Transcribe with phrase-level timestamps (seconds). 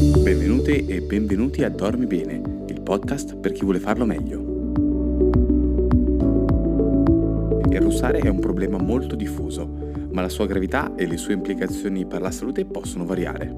[0.00, 4.38] Benvenute e benvenuti a Dormi Bene, il podcast per chi vuole farlo meglio.
[7.68, 9.68] Il russare è un problema molto diffuso,
[10.10, 13.54] ma la sua gravità e le sue implicazioni per la salute possono variare.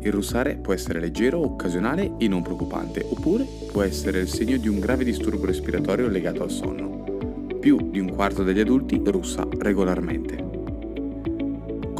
[0.00, 4.68] Il russare può essere leggero, occasionale e non preoccupante, oppure può essere il segno di
[4.68, 7.56] un grave disturbo respiratorio legato al sonno.
[7.58, 10.41] Più di un quarto degli adulti russa regolarmente.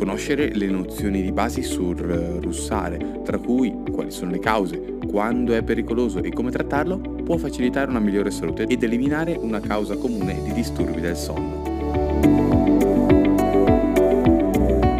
[0.02, 5.62] Conoscere le nozioni di base sul russare, tra cui quali sono le cause, quando è
[5.62, 10.52] pericoloso e come trattarlo, può facilitare una migliore salute ed eliminare una causa comune di
[10.54, 11.62] disturbi del sonno.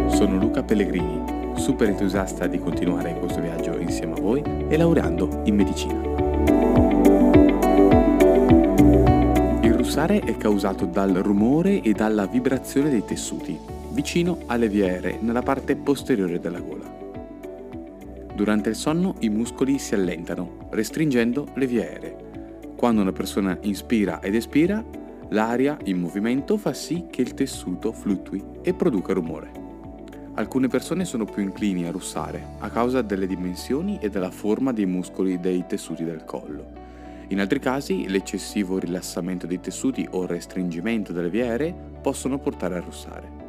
[0.07, 5.55] Sono Luca Pellegrini, super entusiasta di continuare questo viaggio insieme a voi e laureando in
[5.55, 6.01] medicina.
[9.63, 15.19] Il russare è causato dal rumore e dalla vibrazione dei tessuti, vicino alle vie aeree
[15.21, 17.01] nella parte posteriore della gola.
[18.35, 22.15] Durante il sonno i muscoli si allentano, restringendo le vie aeree.
[22.75, 24.83] Quando una persona inspira ed espira,
[25.29, 29.51] l'aria in movimento fa sì che il tessuto fluttui e produca rumore.
[30.35, 34.87] Alcune persone sono più inclini a russare a causa delle dimensioni e della forma dei
[34.87, 36.81] muscoli dei tessuti del collo.
[37.27, 42.81] In altri casi l'eccessivo rilassamento dei tessuti o restringimento delle vie aeree possono portare a
[42.81, 43.42] russare.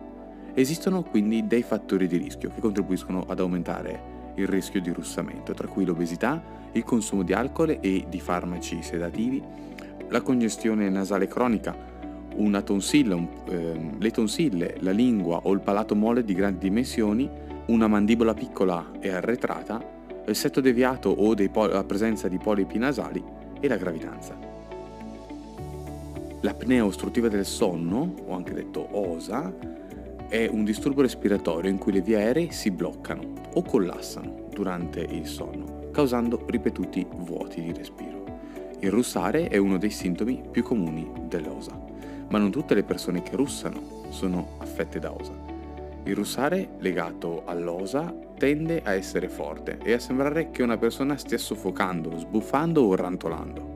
[0.57, 5.67] Esistono quindi dei fattori di rischio che contribuiscono ad aumentare il rischio di russamento, tra
[5.67, 6.41] cui l'obesità,
[6.73, 9.43] il consumo di alcol e di farmaci sedativi,
[10.09, 11.77] la congestione nasale cronica,
[12.37, 17.29] una tonsilla, un, eh, le tonsille, la lingua o il palato mole di grandi dimensioni,
[17.67, 19.83] una mandibola piccola e arretrata,
[20.27, 23.23] il setto deviato o pol- la presenza di polipi nasali
[23.59, 24.37] e la gravidanza.
[26.41, 29.83] L'apnea ostruttiva del sonno, o anche detto OSA,
[30.29, 35.27] è un disturbo respiratorio in cui le vie aeree si bloccano o collassano durante il
[35.27, 38.25] sonno, causando ripetuti vuoti di respiro.
[38.81, 41.79] Il russare è uno dei sintomi più comuni dell'osa,
[42.29, 45.33] ma non tutte le persone che russano sono affette da osa.
[46.05, 51.39] Il russare legato all'osa tende a essere forte e a sembrare che una persona stia
[51.39, 53.74] soffocando, sbuffando o rantolando.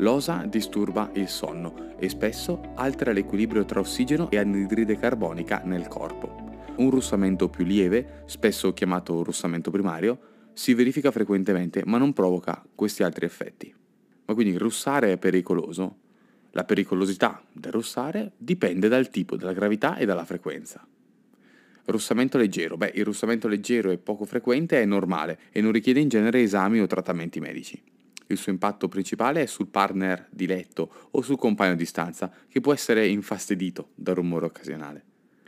[0.00, 6.48] L'osa disturba il sonno e spesso altera l'equilibrio tra ossigeno e anidride carbonica nel corpo.
[6.76, 10.18] Un russamento più lieve, spesso chiamato russamento primario,
[10.54, 13.74] si verifica frequentemente ma non provoca questi altri effetti.
[14.24, 15.98] Ma quindi russare è pericoloso?
[16.52, 20.82] La pericolosità del russare dipende dal tipo, dalla gravità e dalla frequenza.
[21.84, 22.78] Russamento leggero.
[22.78, 26.80] Beh, il russamento leggero e poco frequente è normale e non richiede in genere esami
[26.80, 27.98] o trattamenti medici.
[28.30, 32.60] Il suo impatto principale è sul partner di letto o sul compagno di stanza, che
[32.60, 35.04] può essere infastidito dal rumore occasionale.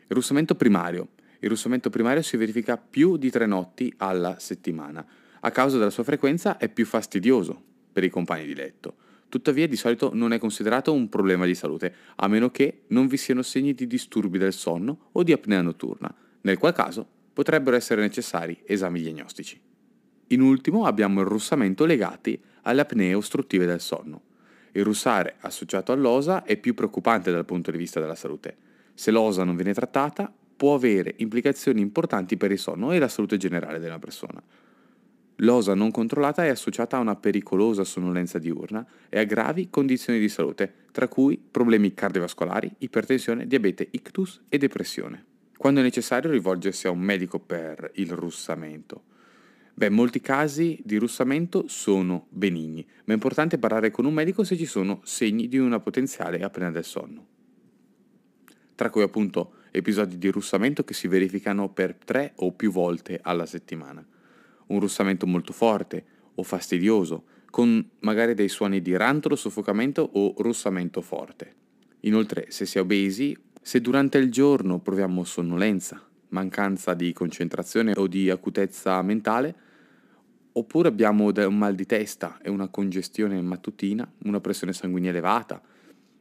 [0.09, 1.11] Il russamento primario.
[1.39, 5.07] Il russamento primario si verifica più di tre notti alla settimana.
[5.39, 7.63] A causa della sua frequenza è più fastidioso
[7.93, 8.97] per i compagni di letto.
[9.29, 13.17] Tuttavia di solito non è considerato un problema di salute, a meno che non vi
[13.17, 18.01] siano segni di disturbi del sonno o di apnea notturna, nel qual caso potrebbero essere
[18.01, 19.61] necessari esami diagnostici.
[20.29, 24.23] In ultimo abbiamo il russamento legati alle apnee ostruttive del sonno.
[24.73, 28.57] Il russare associato all'osa è più preoccupante dal punto di vista della salute.
[28.95, 33.37] Se l'osa non viene trattata, può avere implicazioni importanti per il sonno e la salute
[33.37, 34.43] generale della persona.
[35.37, 40.29] L'osa non controllata è associata a una pericolosa sonnolenza diurna e a gravi condizioni di
[40.29, 45.25] salute, tra cui problemi cardiovascolari, ipertensione, diabete ictus e depressione.
[45.57, 49.11] Quando è necessario rivolgersi a un medico per il russamento.
[49.75, 54.57] Beh, molti casi di russamento sono benigni, ma è importante parlare con un medico se
[54.57, 57.27] ci sono segni di una potenziale apnea del sonno.
[58.75, 63.47] Tra cui appunto episodi di russamento che si verificano per tre o più volte alla
[63.47, 64.07] settimana.
[64.67, 71.01] Un russamento molto forte o fastidioso, con magari dei suoni di rantolo, soffocamento o russamento
[71.01, 71.55] forte.
[72.01, 78.07] Inoltre, se si è obesi, se durante il giorno proviamo sonnolenza, mancanza di concentrazione o
[78.07, 79.55] di acutezza mentale,
[80.53, 85.63] oppure abbiamo un mal di testa e una congestione mattutina, una pressione sanguigna elevata,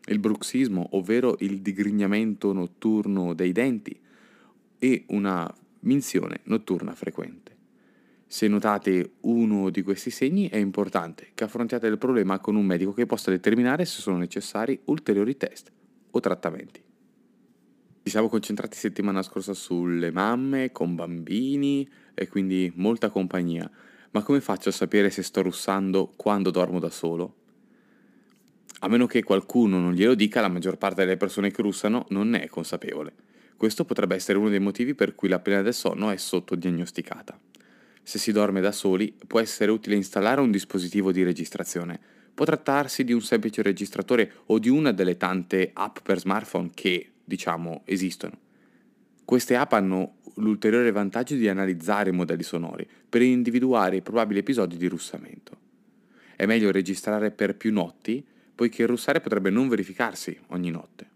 [0.05, 3.99] il bruxismo, ovvero il digrignamento notturno dei denti,
[4.83, 7.55] e una minzione notturna frequente.
[8.25, 12.93] Se notate uno di questi segni è importante che affrontiate il problema con un medico
[12.93, 15.71] che possa determinare se sono necessari ulteriori test
[16.09, 16.81] o trattamenti.
[18.03, 23.69] Ci siamo concentrati settimana scorsa sulle mamme con bambini e quindi molta compagnia.
[24.11, 27.35] Ma come faccio a sapere se sto russando quando dormo da solo?
[28.79, 32.29] A meno che qualcuno non glielo dica, la maggior parte delle persone che russano non
[32.29, 33.13] ne è consapevole.
[33.55, 37.39] Questo potrebbe essere uno dei motivi per cui l'apnea del sonno è sottodiagnosticata.
[38.01, 41.99] Se si dorme da soli, può essere utile installare un dispositivo di registrazione.
[42.33, 47.11] Può trattarsi di un semplice registratore o di una delle tante app per smartphone che,
[47.31, 48.37] diciamo, esistono.
[49.23, 54.87] Queste app hanno l'ulteriore vantaggio di analizzare modelli sonori per individuare i probabili episodi di
[54.87, 55.57] russamento.
[56.35, 61.07] È meglio registrare per più notti, poiché il russare potrebbe non verificarsi ogni notte.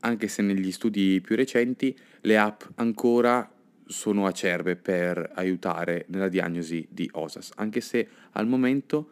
[0.00, 3.50] Anche se negli studi più recenti le app ancora
[3.86, 9.10] sono acerbe per aiutare nella diagnosi di OSAS, anche se al momento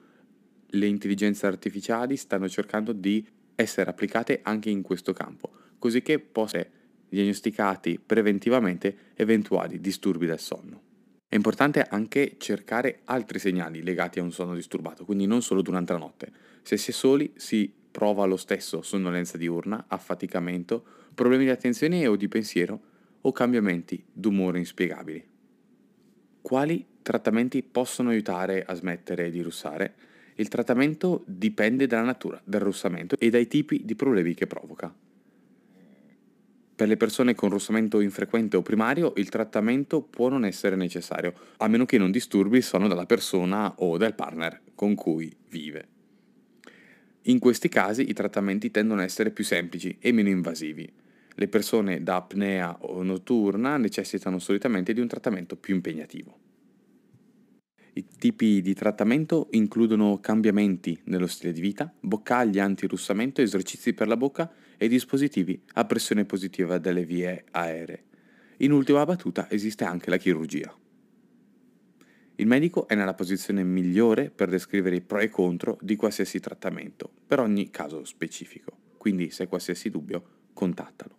[0.66, 6.70] le intelligenze artificiali stanno cercando di essere applicate anche in questo campo, così che essere
[7.08, 10.82] diagnosticati preventivamente eventuali disturbi del sonno.
[11.28, 15.92] È importante anche cercare altri segnali legati a un sonno disturbato, quindi non solo durante
[15.92, 16.30] la notte.
[16.62, 20.84] Se si è soli si prova lo stesso sonnolenza diurna, affaticamento,
[21.14, 22.80] problemi di attenzione o di pensiero
[23.20, 25.26] o cambiamenti d'umore inspiegabili.
[26.40, 29.94] Quali trattamenti possono aiutare a smettere di russare?
[30.36, 34.94] Il trattamento dipende dalla natura del russamento e dai tipi di problemi che provoca.
[36.78, 41.66] Per le persone con russamento infrequente o primario il trattamento può non essere necessario, a
[41.66, 45.88] meno che non disturbi il sonno della persona o del partner con cui vive.
[47.22, 50.88] In questi casi i trattamenti tendono a essere più semplici e meno invasivi.
[51.34, 56.47] Le persone da apnea o notturna necessitano solitamente di un trattamento più impegnativo.
[57.98, 64.16] I tipi di trattamento includono cambiamenti nello stile di vita, boccagli antirussamento, esercizi per la
[64.16, 68.04] bocca e dispositivi a pressione positiva delle vie aeree.
[68.58, 70.72] In ultima battuta esiste anche la chirurgia.
[72.36, 76.38] Il medico è nella posizione migliore per descrivere i pro e i contro di qualsiasi
[76.38, 78.76] trattamento, per ogni caso specifico.
[78.96, 80.22] Quindi se hai qualsiasi dubbio,
[80.52, 81.16] contattalo.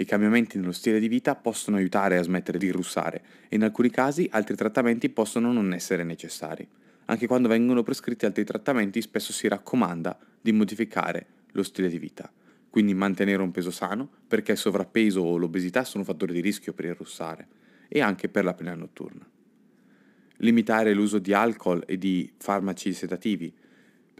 [0.00, 3.90] I cambiamenti nello stile di vita possono aiutare a smettere di russare e in alcuni
[3.90, 6.66] casi altri trattamenti possono non essere necessari.
[7.04, 12.32] Anche quando vengono prescritti altri trattamenti spesso si raccomanda di modificare lo stile di vita.
[12.70, 16.86] Quindi mantenere un peso sano perché il sovrappeso o l'obesità sono fattori di rischio per
[16.86, 17.46] il russare
[17.86, 19.28] e anche per l'apnea notturna.
[20.38, 23.52] Limitare l'uso di alcol e di farmaci sedativi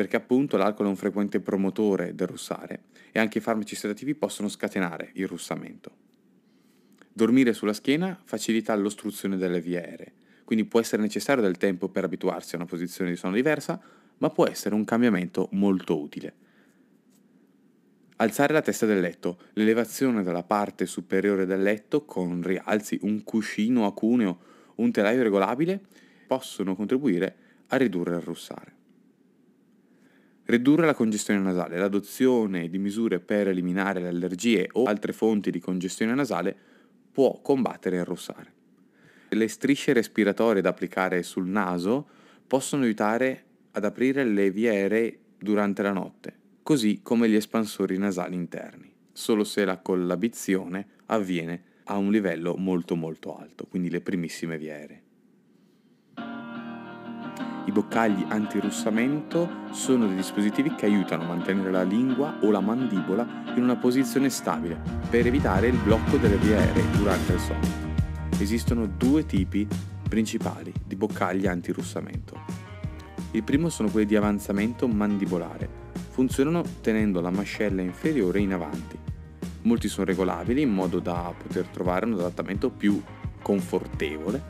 [0.00, 4.48] perché appunto l'alcol è un frequente promotore del russare e anche i farmaci sedativi possono
[4.48, 5.94] scatenare il russamento.
[7.12, 10.12] Dormire sulla schiena facilita l'ostruzione delle vie aeree,
[10.44, 13.78] quindi può essere necessario del tempo per abituarsi a una posizione di sonno diversa,
[14.16, 16.32] ma può essere un cambiamento molto utile.
[18.16, 23.84] Alzare la testa del letto, l'elevazione della parte superiore del letto con rialzi, un cuscino
[23.84, 24.38] acuneo,
[24.76, 25.78] un telaio regolabile
[26.26, 27.36] possono contribuire
[27.66, 28.78] a ridurre il russare.
[30.50, 31.78] Ridurre la congestione nasale.
[31.78, 36.56] L'adozione di misure per eliminare le allergie o altre fonti di congestione nasale
[37.12, 38.52] può combattere il rossare.
[39.28, 42.08] Le strisce respiratorie da applicare sul naso
[42.48, 48.34] possono aiutare ad aprire le vie aeree durante la notte, così come gli espansori nasali
[48.34, 54.58] interni, solo se la collabizione avviene a un livello molto molto alto, quindi le primissime
[54.58, 54.99] vie aeree.
[57.70, 63.44] I boccagli antirussamento sono dei dispositivi che aiutano a mantenere la lingua o la mandibola
[63.54, 64.76] in una posizione stabile
[65.08, 67.68] per evitare il blocco delle vie aeree durante il sonno.
[68.40, 69.68] Esistono due tipi
[70.08, 72.40] principali di boccagli antirussamento.
[73.30, 75.68] Il primo sono quelli di avanzamento mandibolare.
[76.08, 78.98] Funzionano tenendo la mascella inferiore in avanti.
[79.62, 83.00] Molti sono regolabili in modo da poter trovare un adattamento più
[83.40, 84.42] confortevole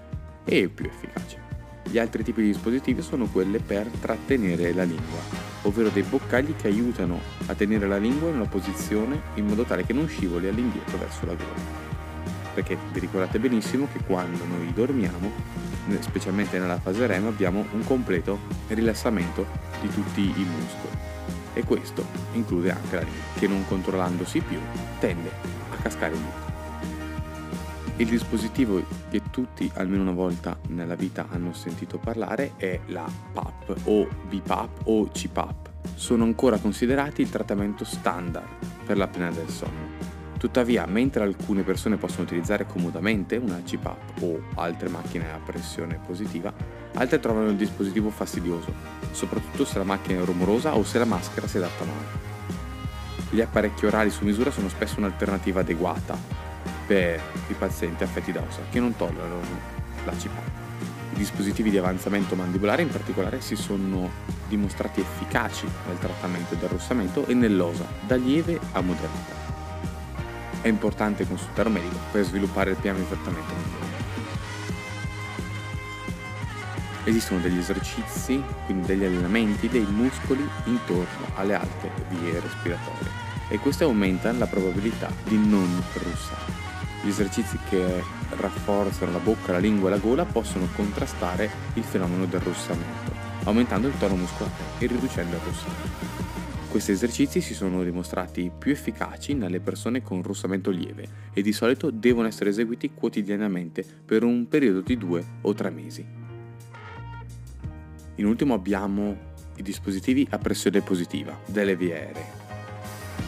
[0.46, 1.49] e più efficace.
[1.90, 5.18] Gli altri tipi di dispositivi sono quelli per trattenere la lingua,
[5.62, 9.84] ovvero dei boccagli che aiutano a tenere la lingua in una posizione in modo tale
[9.84, 11.88] che non scivoli all'indietro verso la gola.
[12.54, 15.32] Perché vi ricordate benissimo che quando noi dormiamo,
[15.98, 19.44] specialmente nella fase REM, abbiamo un completo rilassamento
[19.80, 20.96] di tutti i muscoli.
[21.54, 24.60] E questo include anche la lingua, che non controllandosi più
[25.00, 25.28] tende
[25.72, 26.49] a cascare giù.
[28.00, 33.04] Il dispositivo che tutti almeno una volta nella vita hanno sentito parlare è la
[33.34, 35.68] PAP o BPAP o CPAP.
[35.96, 38.48] Sono ancora considerati il trattamento standard
[38.86, 39.98] per l'apnea del sonno.
[40.38, 46.50] Tuttavia, mentre alcune persone possono utilizzare comodamente una CPAP o altre macchine a pressione positiva,
[46.94, 48.72] altre trovano il dispositivo fastidioso,
[49.10, 52.28] soprattutto se la macchina è rumorosa o se la maschera si adatta male.
[53.28, 56.39] Gli apparecchi orali su misura sono spesso un'alternativa adeguata,
[56.90, 59.40] per i pazienti affetti da ossa che non tollerano
[60.04, 60.50] la CPAP.
[61.12, 64.10] I dispositivi di avanzamento mandibolare in particolare si sono
[64.48, 69.38] dimostrati efficaci nel trattamento del russamento e nell'osa, da lieve a moderata.
[70.62, 73.98] È importante consultare un medico per sviluppare il piano di trattamento migliore.
[77.04, 83.84] Esistono degli esercizi, quindi degli allenamenti dei muscoli intorno alle alte vie respiratorie e queste
[83.84, 86.69] aumentano la probabilità di non russare.
[87.02, 88.02] Gli esercizi che
[88.36, 93.12] rafforzano la bocca, la lingua e la gola possono contrastare il fenomeno del russamento,
[93.44, 96.28] aumentando il tono muscolare e riducendo il russamento.
[96.68, 101.90] Questi esercizi si sono dimostrati più efficaci nelle persone con russamento lieve e di solito
[101.90, 106.06] devono essere eseguiti quotidianamente per un periodo di due o tre mesi.
[108.16, 109.16] In ultimo abbiamo
[109.56, 112.26] i dispositivi a pressione positiva delle vie aeree.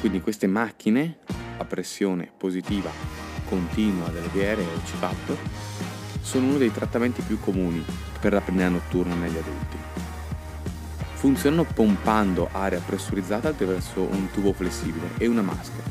[0.01, 1.19] Quindi queste macchine
[1.57, 3.22] a pressione positiva
[3.53, 5.37] continua delle vie aeree o CPAP
[6.23, 7.85] sono uno dei trattamenti più comuni
[8.19, 9.77] per l'apnea notturna negli adulti.
[11.13, 15.85] Funzionano pompando aria pressurizzata attraverso un tubo flessibile e una maschera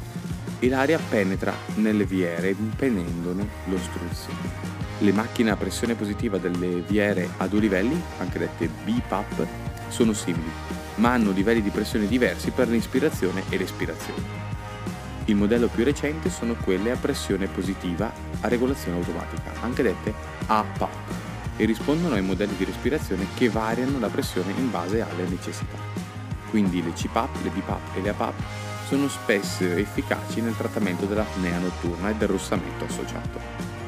[0.57, 4.69] e l'aria penetra nelle vie aeree impedendone l'ostruzione.
[4.97, 9.45] Le macchine a pressione positiva delle viere a due livelli, anche dette BPAP,
[9.89, 10.49] sono simili,
[10.95, 14.60] ma hanno livelli di pressione diversi per l'inspirazione e l'espirazione.
[15.31, 18.11] Il modello più recente sono quelle a pressione positiva
[18.41, 20.13] a regolazione automatica, anche dette
[20.47, 20.89] APAP,
[21.55, 25.77] e rispondono ai modelli di respirazione che variano la pressione in base alle necessità.
[26.49, 28.33] Quindi le CPAP, le BPAP e le APAP
[28.89, 33.39] sono spesso efficaci nel trattamento dell'apnea notturna e del russamento associato.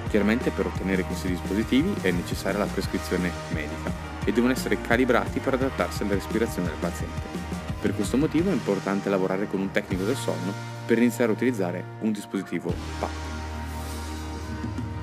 [0.08, 3.92] Chiaramente per ottenere questi dispositivi è necessaria la prescrizione medica
[4.24, 7.63] e devono essere calibrati per adattarsi alla respirazione del paziente.
[7.84, 10.54] Per questo motivo è importante lavorare con un tecnico del sonno
[10.88, 13.12] per iniziare a utilizzare un dispositivo PAP.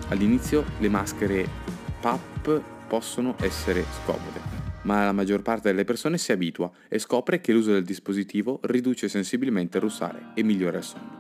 [0.09, 1.47] All'inizio le maschere
[2.01, 4.41] PAP possono essere scomode,
[4.85, 9.11] ma la maggior parte delle persone si abitua e scopre che l'uso del dispositivo riduce
[9.11, 11.19] sensibilmente il russare e migliora il sonno.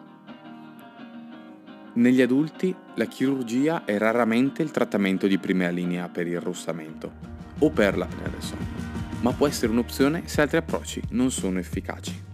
[1.92, 7.12] Negli adulti la chirurgia è raramente il trattamento di prima linea per il russamento
[7.58, 8.89] o per l'apnea del sonno,
[9.20, 12.28] ma può essere un'opzione se altri approcci non sono efficaci.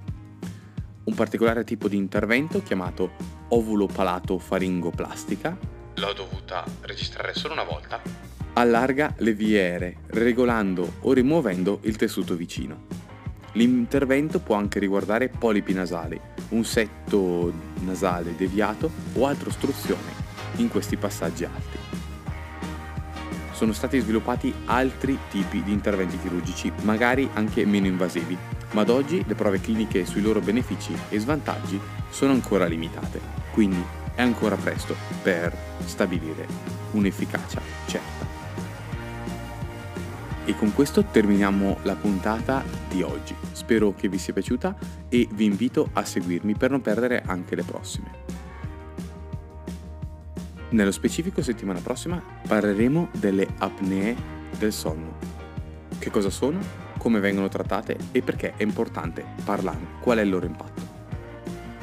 [1.05, 3.13] Un particolare tipo di intervento chiamato
[3.49, 5.57] ovulopalato faringoplastica,
[5.95, 8.01] l'ho dovuta registrare solo una volta,
[8.55, 13.05] allarga le viere regolando o rimuovendo il tessuto vicino.
[13.53, 20.25] L'intervento può anche riguardare polipi nasali, un setto nasale deviato o altre ostruzioni
[20.57, 21.86] in questi passaggi alti.
[23.57, 28.37] Sono stati sviluppati altri tipi di interventi chirurgici, magari anche meno invasivi,
[28.73, 33.19] ma ad oggi le prove cliniche sui loro benefici e svantaggi sono ancora limitate,
[33.53, 33.83] quindi
[34.15, 36.47] è ancora presto per stabilire
[36.91, 38.27] un'efficacia certa.
[40.45, 43.35] E con questo terminiamo la puntata di oggi.
[43.53, 44.77] Spero che vi sia piaciuta
[45.09, 48.36] e vi invito a seguirmi per non perdere anche le prossime.
[50.77, 54.15] Nello specifico settimana prossima parleremo delle apnee
[54.59, 55.17] del sonno.
[55.99, 56.59] Che cosa sono,
[56.99, 60.83] come vengono trattate e perché è importante parlarne, qual è il loro impatto.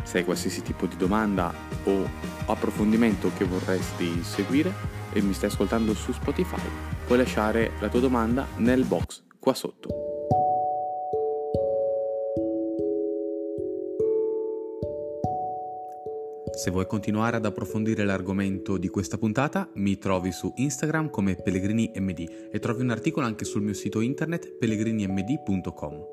[0.03, 1.51] Se hai qualsiasi tipo di domanda
[1.85, 2.07] o
[2.45, 4.71] approfondimento che vorresti seguire
[5.11, 6.61] e mi stai ascoltando su Spotify,
[7.07, 10.02] puoi lasciare la tua domanda nel box qua sotto.
[16.63, 22.49] Se vuoi continuare ad approfondire l'argomento di questa puntata, mi trovi su Instagram come PellegriniMD
[22.53, 26.05] e trovi un articolo anche sul mio sito internet pellegrinimd.com.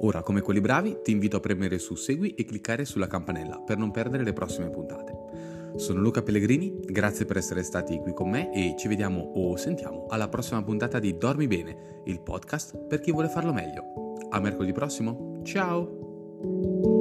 [0.00, 3.78] Ora, come quelli bravi, ti invito a premere su Segui e cliccare sulla campanella per
[3.78, 5.72] non perdere le prossime puntate.
[5.76, 10.04] Sono Luca Pellegrini, grazie per essere stati qui con me e ci vediamo o sentiamo
[10.10, 14.16] alla prossima puntata di Dormi Bene, il podcast per chi vuole farlo meglio.
[14.28, 16.97] A mercoledì prossimo, ciao!